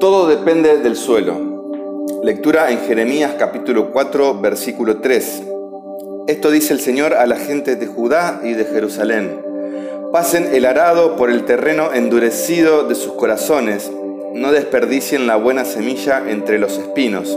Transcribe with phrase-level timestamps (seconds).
[0.00, 1.36] Todo depende del suelo.
[2.22, 5.42] Lectura en Jeremías capítulo 4, versículo 3.
[6.26, 9.42] Esto dice el Señor a la gente de Judá y de Jerusalén.
[10.10, 13.92] Pasen el arado por el terreno endurecido de sus corazones,
[14.32, 17.36] no desperdicien la buena semilla entre los espinos.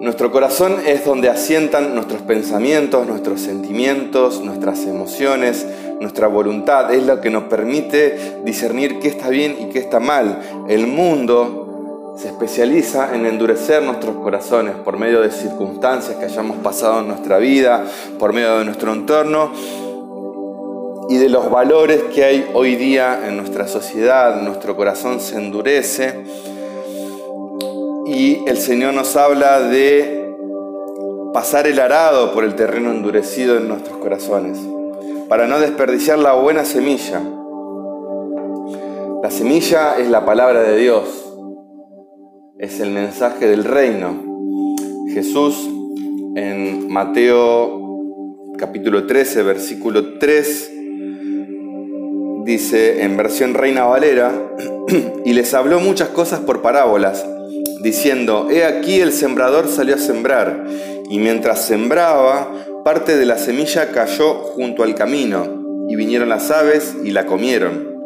[0.00, 5.66] Nuestro corazón es donde asientan nuestros pensamientos, nuestros sentimientos, nuestras emociones,
[6.00, 6.92] nuestra voluntad.
[6.92, 10.40] Es lo que nos permite discernir qué está bien y qué está mal.
[10.68, 17.00] El mundo se especializa en endurecer nuestros corazones por medio de circunstancias que hayamos pasado
[17.00, 17.84] en nuestra vida,
[18.18, 19.50] por medio de nuestro entorno
[21.08, 24.40] y de los valores que hay hoy día en nuestra sociedad.
[24.40, 26.24] Nuestro corazón se endurece
[28.06, 30.34] y el Señor nos habla de
[31.34, 34.58] pasar el arado por el terreno endurecido en nuestros corazones,
[35.28, 37.20] para no desperdiciar la buena semilla.
[39.22, 41.04] La semilla es la palabra de Dios,
[42.58, 44.22] es el mensaje del reino.
[45.12, 45.68] Jesús
[46.36, 50.72] en Mateo capítulo 13, versículo 3,
[52.44, 54.32] dice en versión Reina Valera,
[55.24, 57.24] y les habló muchas cosas por parábolas
[57.82, 60.66] diciendo, He aquí el sembrador salió a sembrar,
[61.08, 62.50] y mientras sembraba,
[62.86, 67.96] parte de la semilla cayó junto al camino, y vinieron las aves y la comieron.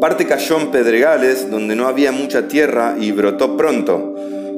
[0.00, 4.14] Parte cayó en pedregales donde no había mucha tierra y brotó pronto,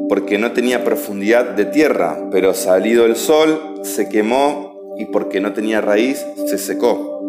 [0.09, 5.53] porque no tenía profundidad de tierra, pero salido el sol se quemó y porque no
[5.53, 7.21] tenía raíz se secó.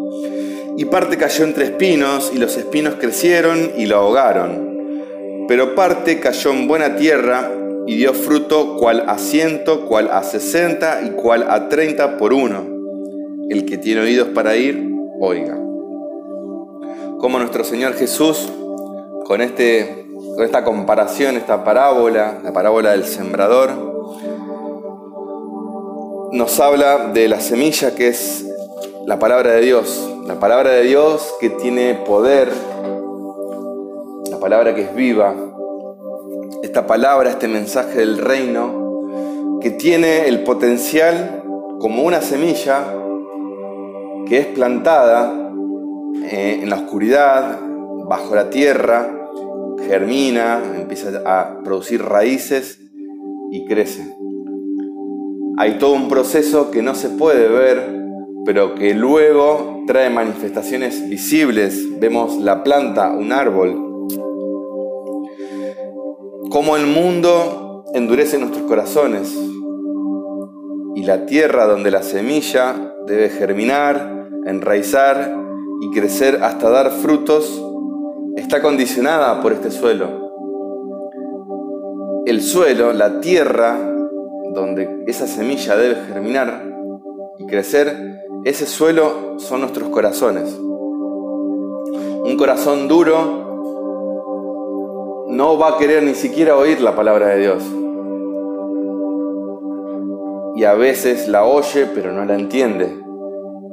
[0.76, 4.70] Y parte cayó entre espinos y los espinos crecieron y lo ahogaron
[5.50, 7.50] pero parte cayó en buena tierra
[7.86, 12.64] y dio fruto cual a ciento, cual a sesenta y cual a treinta por uno.
[13.48, 14.88] El que tiene oídos para ir,
[15.20, 15.58] oiga.
[17.18, 18.48] Como nuestro Señor Jesús,
[19.24, 23.70] con, este, con esta comparación, esta parábola, la parábola del sembrador,
[26.32, 28.46] nos habla de la semilla que es
[29.06, 32.48] la palabra de Dios, la palabra de Dios que tiene poder,
[34.40, 35.34] palabra que es viva,
[36.62, 41.42] esta palabra, este mensaje del reino, que tiene el potencial
[41.78, 42.94] como una semilla
[44.26, 45.52] que es plantada
[46.30, 47.58] eh, en la oscuridad,
[48.08, 49.10] bajo la tierra,
[49.86, 52.80] germina, empieza a producir raíces
[53.50, 54.14] y crece.
[55.56, 58.00] Hay todo un proceso que no se puede ver,
[58.44, 62.00] pero que luego trae manifestaciones visibles.
[62.00, 63.89] Vemos la planta, un árbol,
[66.50, 69.32] cómo el mundo endurece nuestros corazones
[70.96, 72.74] y la tierra donde la semilla
[73.06, 75.32] debe germinar, enraizar
[75.80, 77.64] y crecer hasta dar frutos
[78.36, 80.08] está condicionada por este suelo.
[82.26, 83.78] El suelo, la tierra
[84.52, 86.64] donde esa semilla debe germinar
[87.38, 90.58] y crecer, ese suelo son nuestros corazones.
[92.24, 93.39] Un corazón duro
[95.40, 97.64] no va a querer ni siquiera oír la palabra de Dios.
[100.54, 102.94] Y a veces la oye pero no la entiende.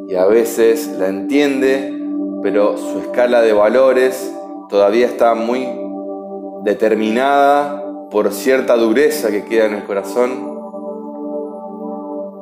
[0.08, 1.94] Y a veces la entiende
[2.42, 4.34] pero su escala de valores
[4.70, 5.68] todavía está muy
[6.64, 10.58] determinada por cierta dureza que queda en el corazón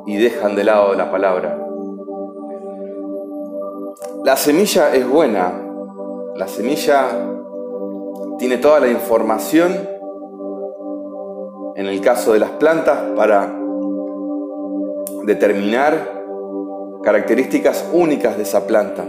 [0.06, 1.58] y dejan de lado la palabra.
[4.24, 5.52] La semilla es buena,
[6.36, 7.35] la semilla
[8.38, 9.88] tiene toda la información,
[11.74, 13.58] en el caso de las plantas, para
[15.24, 16.16] determinar
[17.02, 19.04] características únicas de esa planta.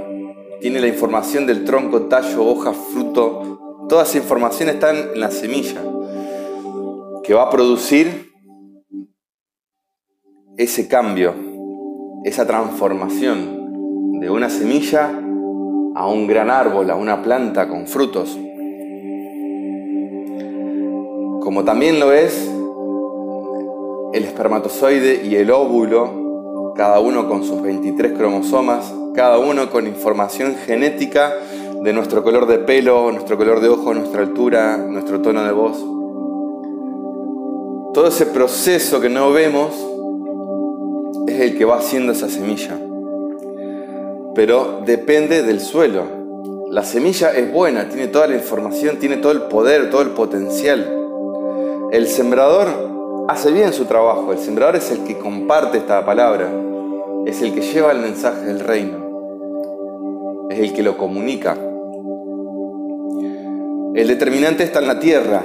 [0.61, 3.85] Tiene la información del tronco, tallo, hoja, fruto.
[3.89, 5.81] Toda esa información está en la semilla,
[7.23, 8.31] que va a producir
[10.57, 11.35] ese cambio,
[12.23, 15.11] esa transformación de una semilla
[15.95, 18.37] a un gran árbol, a una planta con frutos.
[21.47, 22.51] Como también lo es
[24.11, 30.57] el espermatozoide y el óvulo, cada uno con sus 23 cromosomas, cada uno con información
[30.65, 31.33] genética
[31.81, 35.77] de nuestro color de pelo, nuestro color de ojo, nuestra altura, nuestro tono de voz.
[37.93, 39.73] Todo ese proceso que no vemos
[41.29, 42.77] es el que va haciendo esa semilla.
[44.35, 46.03] Pero depende del suelo.
[46.71, 50.95] La semilla es buena, tiene toda la información, tiene todo el poder, todo el potencial.
[51.91, 52.67] El sembrador
[53.29, 56.51] hace bien su trabajo, el sembrador es el que comparte esta palabra,
[57.25, 61.57] es el que lleva el mensaje del reino, es el que lo comunica.
[63.95, 65.43] El determinante está en la tierra,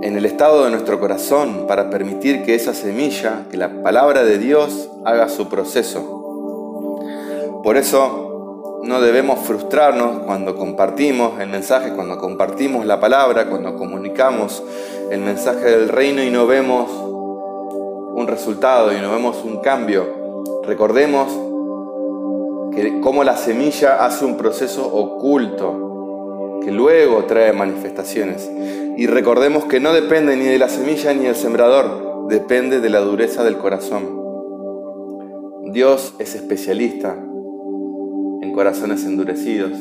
[0.00, 4.38] en el estado de nuestro corazón, para permitir que esa semilla, que la palabra de
[4.38, 7.02] Dios, haga su proceso.
[7.62, 8.25] Por eso
[8.82, 14.62] no debemos frustrarnos cuando compartimos el mensaje, cuando compartimos la palabra, cuando comunicamos
[15.10, 20.06] el mensaje del reino y no vemos un resultado y no vemos un cambio.
[20.64, 21.28] Recordemos
[22.74, 28.50] que cómo la semilla hace un proceso oculto que luego trae manifestaciones.
[28.96, 33.00] Y recordemos que no depende ni de la semilla ni del sembrador, depende de la
[33.00, 34.24] dureza del corazón.
[35.72, 37.16] Dios es especialista
[38.56, 39.72] corazones endurecidos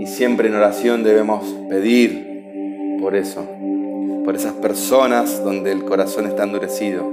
[0.00, 3.46] y siempre en oración debemos pedir por eso,
[4.24, 7.04] por esas personas donde el corazón está endurecido.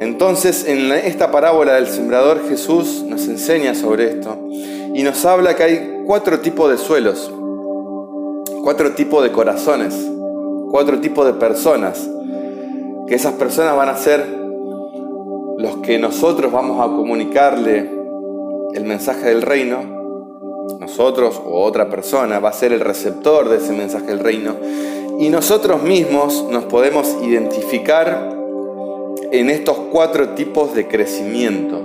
[0.00, 4.48] Entonces, en esta parábola del sembrador, Jesús nos enseña sobre esto
[4.94, 7.30] y nos habla que hay cuatro tipos de suelos,
[8.62, 9.94] cuatro tipos de corazones,
[10.70, 12.08] cuatro tipos de personas,
[13.06, 14.24] que esas personas van a ser
[15.58, 17.97] los que nosotros vamos a comunicarle
[18.74, 19.98] el mensaje del reino,
[20.80, 24.56] nosotros o otra persona va a ser el receptor de ese mensaje del reino,
[25.18, 28.36] y nosotros mismos nos podemos identificar
[29.32, 31.80] en estos cuatro tipos de crecimiento.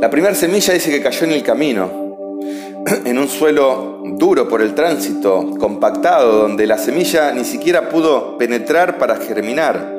[0.00, 1.90] La primera semilla dice que cayó en el camino,
[3.04, 8.98] en un suelo duro por el tránsito, compactado, donde la semilla ni siquiera pudo penetrar
[8.98, 9.96] para germinar.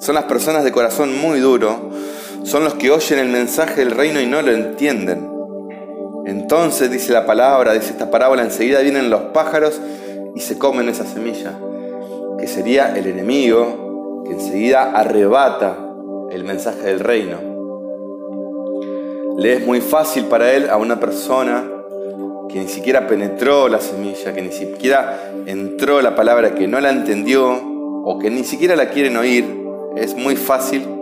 [0.00, 1.90] Son las personas de corazón muy duro,
[2.48, 5.30] son los que oyen el mensaje del reino y no lo entienden.
[6.24, 9.78] Entonces dice la palabra, dice esta parábola, enseguida vienen los pájaros
[10.34, 11.58] y se comen esa semilla,
[12.38, 15.76] que sería el enemigo, que enseguida arrebata
[16.30, 17.36] el mensaje del reino.
[19.36, 21.64] Le es muy fácil para él a una persona
[22.48, 26.90] que ni siquiera penetró la semilla, que ni siquiera entró la palabra, que no la
[26.90, 27.60] entendió
[28.04, 29.44] o que ni siquiera la quieren oír,
[29.96, 30.97] es muy fácil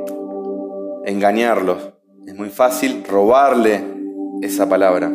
[1.07, 1.93] engañarlos,
[2.27, 3.81] es muy fácil robarle
[4.43, 5.11] esa palabra.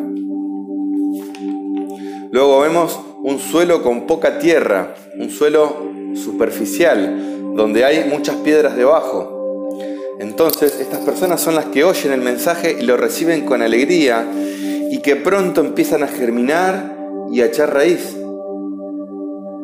[2.31, 9.67] Luego vemos un suelo con poca tierra, un suelo superficial, donde hay muchas piedras debajo.
[10.19, 14.25] Entonces, estas personas son las que oyen el mensaje y lo reciben con alegría
[14.89, 16.95] y que pronto empiezan a germinar
[17.31, 18.15] y a echar raíz.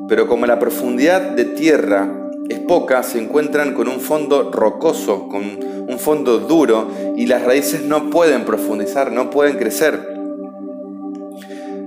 [0.09, 5.76] Pero como la profundidad de tierra es poca, se encuentran con un fondo rocoso, con
[5.88, 10.18] un fondo duro y las raíces no pueden profundizar, no pueden crecer.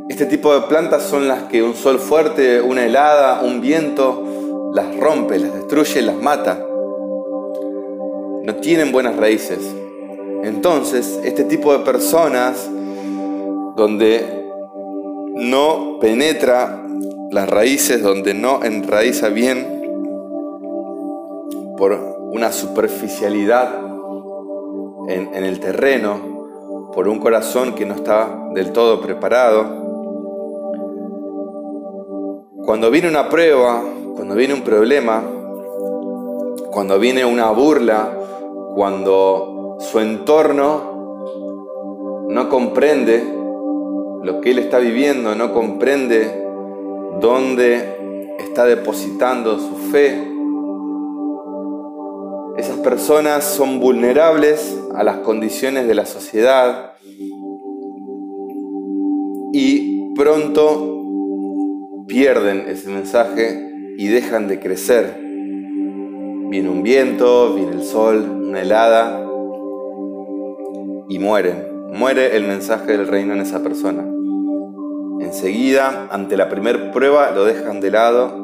[0.08, 4.96] Este tipo de plantas son las que un sol fuerte, una helada, un viento las
[4.96, 6.66] rompe, las destruye, las mata.
[8.42, 9.60] No tienen buenas raíces.
[10.42, 12.68] Entonces, este tipo de personas
[13.76, 14.48] donde
[15.34, 16.84] no penetra
[17.30, 19.80] las raíces, donde no enraiza bien
[21.76, 23.89] por una superficialidad
[25.10, 29.64] en, el terreno, por un corazón que no está del todo preparado.
[32.64, 33.82] Cuando viene una prueba,
[34.14, 35.22] cuando viene un problema,
[36.70, 38.16] cuando viene una burla,
[38.74, 40.90] cuando su entorno
[42.28, 43.24] no comprende
[44.22, 46.46] lo que él está viviendo, no comprende
[47.20, 50.29] dónde está depositando su fe,
[52.60, 56.92] esas personas son vulnerables a las condiciones de la sociedad
[59.54, 65.18] y pronto pierden ese mensaje y dejan de crecer.
[66.50, 69.26] Viene un viento, viene el sol, una helada
[71.08, 71.66] y mueren.
[71.94, 74.04] Muere el mensaje del reino en esa persona.
[75.20, 78.36] Enseguida, ante la primera prueba, lo dejan de lado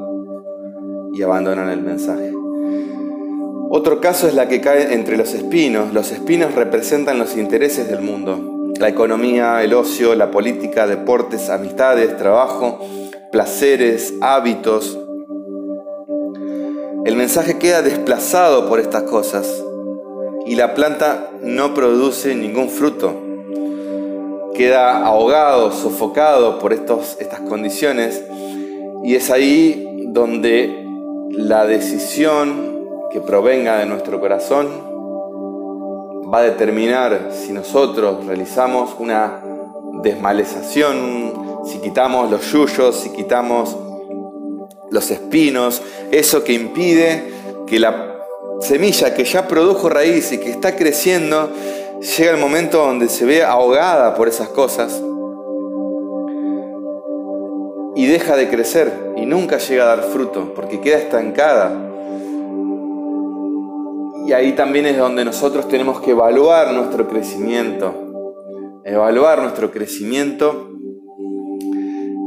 [1.13, 2.36] y abandonan el mensaje.
[3.69, 5.93] Otro caso es la que cae entre los espinos.
[5.93, 8.73] Los espinos representan los intereses del mundo.
[8.79, 12.79] La economía, el ocio, la política, deportes, amistades, trabajo,
[13.33, 14.99] placeres, hábitos,
[17.07, 19.47] el mensaje queda desplazado por estas cosas
[20.45, 23.15] y la planta no produce ningún fruto.
[24.55, 28.25] Queda ahogado, sofocado por estos, estas condiciones
[29.05, 30.85] y es ahí donde
[31.31, 32.76] la decisión
[33.17, 34.69] que provenga de nuestro corazón
[36.31, 39.43] va a determinar si nosotros realizamos una
[40.03, 43.75] desmalezación, si quitamos los yuyos, si quitamos
[44.91, 45.81] los espinos,
[46.11, 47.33] eso que impide
[47.67, 48.19] que la
[48.61, 51.49] semilla que ya produjo raíz y que está creciendo,
[52.19, 55.01] llega el momento donde se ve ahogada por esas cosas.
[57.99, 61.96] y deja de crecer y nunca llega a dar fruto porque queda estancada.
[64.27, 67.95] Y ahí también es donde nosotros tenemos que evaluar nuestro crecimiento,
[68.85, 70.69] evaluar nuestro crecimiento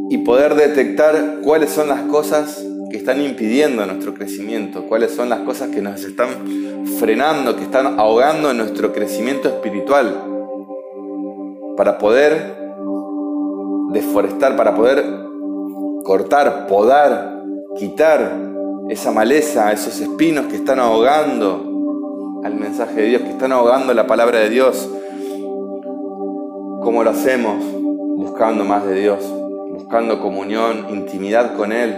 [0.10, 5.42] y poder detectar cuáles son las cosas que están impidiendo nuestro crecimiento, cuáles son las
[5.42, 6.30] cosas que nos están
[7.00, 10.24] frenando, que están ahogando nuestro crecimiento espiritual,
[11.76, 12.56] para poder
[13.92, 15.04] deforestar, para poder
[16.06, 17.44] cortar, podar,
[17.78, 18.38] quitar
[18.88, 21.69] esa maleza, esos espinos que están ahogando
[22.44, 24.90] al mensaje de Dios, que están ahogando la palabra de Dios.
[26.82, 27.64] ¿Cómo lo hacemos?
[28.18, 29.24] Buscando más de Dios,
[29.72, 31.96] buscando comunión, intimidad con Él,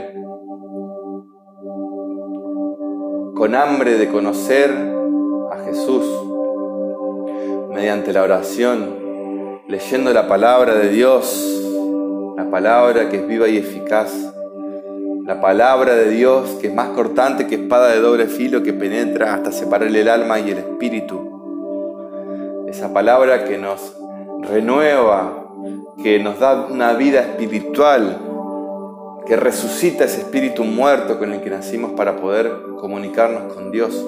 [3.36, 4.72] con hambre de conocer
[5.52, 6.06] a Jesús
[7.72, 8.96] mediante la oración,
[9.68, 11.64] leyendo la palabra de Dios,
[12.38, 14.12] la palabra que es viva y eficaz,
[15.32, 19.34] la palabra de Dios que es más cortante que espada de doble filo que penetra
[19.34, 22.66] hasta separar el alma y el espíritu.
[22.68, 23.96] Esa palabra que nos
[24.42, 25.54] renueva,
[26.04, 28.18] que nos da una vida espiritual,
[29.26, 34.06] que resucita ese espíritu muerto con el que nacimos para poder comunicarnos con Dios.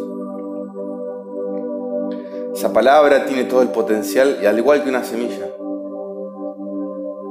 [2.54, 5.48] Esa palabra tiene todo el potencial, y al igual que una semilla,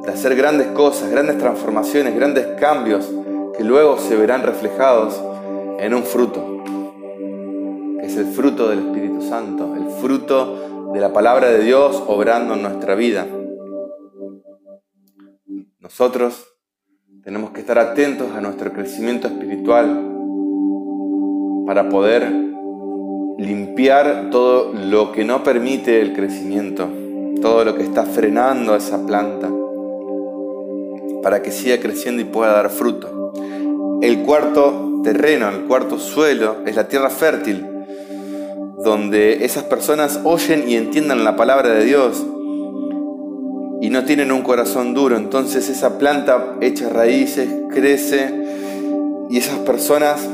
[0.03, 3.07] de hacer grandes cosas, grandes transformaciones, grandes cambios
[3.57, 5.21] que luego se verán reflejados
[5.79, 6.63] en un fruto,
[8.01, 12.55] que es el fruto del Espíritu Santo, el fruto de la palabra de Dios obrando
[12.55, 13.27] en nuestra vida.
[15.81, 16.47] Nosotros
[17.25, 20.09] tenemos que estar atentos a nuestro crecimiento espiritual
[21.67, 22.31] para poder
[23.39, 26.89] limpiar todo lo que no permite el crecimiento,
[27.41, 29.51] todo lo que está frenando a esa planta,
[31.23, 33.22] para que siga creciendo y pueda dar fruto.
[34.03, 37.65] El cuarto terreno, el cuarto suelo, es la tierra fértil,
[38.83, 42.21] donde esas personas oyen y entiendan la palabra de Dios
[43.81, 45.17] y no tienen un corazón duro.
[45.17, 48.35] Entonces esa planta echa raíces, crece
[49.31, 50.29] y esas personas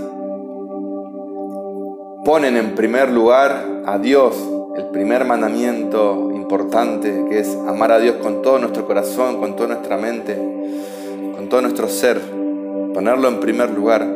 [2.25, 4.35] ponen en primer lugar a Dios,
[4.79, 9.75] el primer mandamiento importante que es amar a Dios con todo nuestro corazón, con toda
[9.75, 10.37] nuestra mente,
[11.37, 12.39] con todo nuestro ser,
[12.95, 14.07] ponerlo en primer lugar.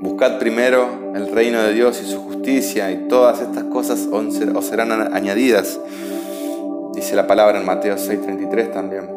[0.00, 4.92] Buscad primero el reino de Dios y su justicia y todas estas cosas os serán
[5.14, 5.80] añadidas.
[6.94, 9.08] Dice la palabra en Mateo 6:33 también.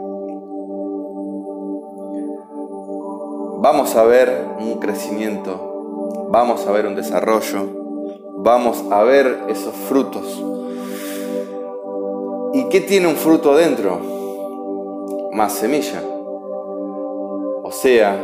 [3.61, 7.67] Vamos a ver un crecimiento, vamos a ver un desarrollo,
[8.37, 10.43] vamos a ver esos frutos.
[12.53, 13.99] ¿Y qué tiene un fruto dentro?
[15.33, 16.01] Más semilla.
[17.69, 18.19] O sea,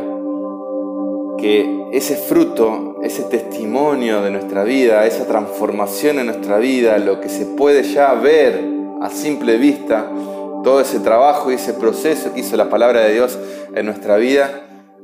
[1.38, 7.28] que ese fruto, ese testimonio de nuestra vida, esa transformación en nuestra vida, lo que
[7.28, 8.60] se puede ya ver
[9.00, 10.10] a simple vista
[10.64, 13.38] todo ese trabajo y ese proceso que hizo la palabra de Dios
[13.72, 14.50] en nuestra vida,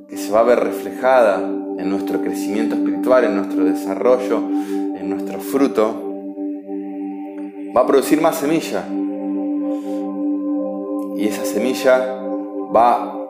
[0.09, 1.37] que se va a ver reflejada
[1.79, 5.95] en nuestro crecimiento espiritual, en nuestro desarrollo, en nuestro fruto,
[7.77, 8.83] va a producir más semilla.
[11.17, 12.19] Y esa semilla
[12.75, 13.22] va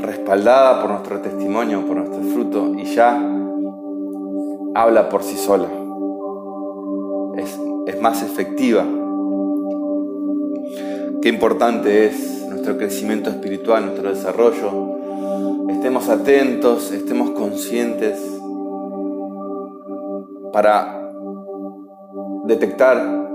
[0.00, 3.16] respaldada por nuestro testimonio, por nuestro fruto, y ya
[4.74, 5.68] habla por sí sola.
[7.36, 8.84] Es, es más efectiva
[11.22, 14.96] Qué importante es nuestro crecimiento espiritual, nuestro desarrollo.
[15.68, 18.18] Estemos atentos, estemos conscientes
[20.50, 21.10] para
[22.44, 23.26] detectar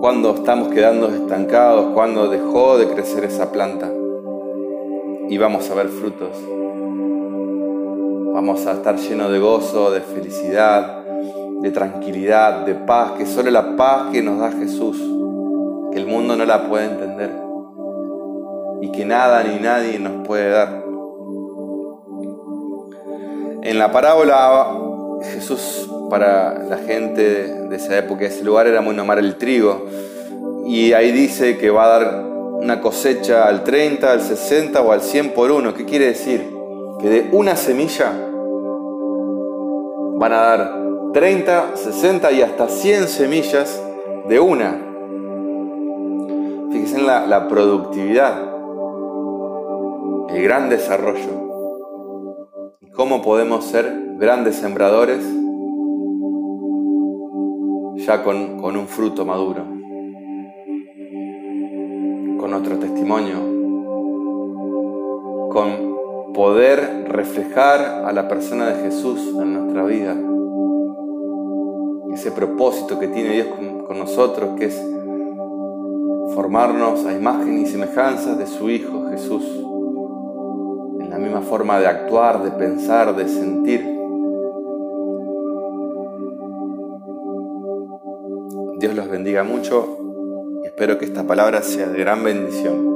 [0.00, 3.88] cuando estamos quedando estancados, cuando dejó de crecer esa planta.
[5.28, 6.36] Y vamos a ver frutos.
[8.32, 11.04] Vamos a estar llenos de gozo, de felicidad,
[11.60, 15.00] de tranquilidad, de paz, que solo la paz que nos da Jesús
[15.92, 17.30] que el mundo no la puede entender
[18.80, 20.82] y que nada ni nadie nos puede dar.
[23.62, 24.78] En la parábola
[25.22, 27.22] Jesús para la gente
[27.68, 29.86] de esa época, de ese lugar, era muy nomar el trigo.
[30.66, 32.31] Y ahí dice que va a dar
[32.62, 35.74] una cosecha al 30, al 60 o al 100 por uno.
[35.74, 36.48] ¿Qué quiere decir?
[37.00, 38.12] Que de una semilla
[40.14, 43.82] van a dar 30, 60 y hasta 100 semillas
[44.28, 44.80] de una.
[46.70, 48.40] Fíjense en la, productividad,
[50.28, 51.50] el gran desarrollo.
[52.94, 55.24] ¿Cómo podemos ser grandes sembradores
[57.96, 59.81] ya con, con un fruto maduro?
[62.42, 63.36] Con nuestro testimonio,
[65.52, 70.16] con poder reflejar a la persona de Jesús en nuestra vida.
[72.12, 73.46] Ese propósito que tiene Dios
[73.86, 74.82] con, nosotros, que es
[76.34, 79.44] formarnos a imagen y semejanza de su Hijo Jesús,
[80.98, 83.86] en la misma forma de actuar, de pensar, de sentir.
[88.80, 90.01] Dios los bendiga mucho
[90.72, 92.91] espero que esta palabra sea de gran bendición.